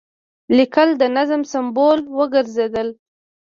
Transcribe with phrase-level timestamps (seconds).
[0.57, 2.87] لیکل د نظم سمبول وګرځېدل.